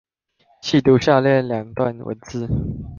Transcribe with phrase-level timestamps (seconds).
[0.63, 2.47] 細讀下列兩段文字